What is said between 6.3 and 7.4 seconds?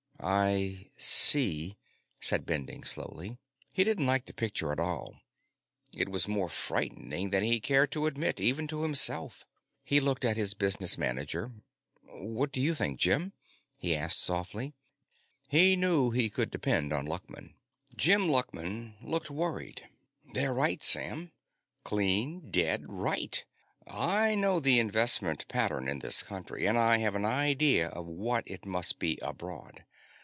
frightening